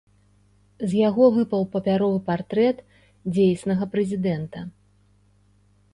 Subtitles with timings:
[0.93, 2.77] З яго выпаў папяровы партрэт
[3.35, 4.59] дзейснага прэзідэнта.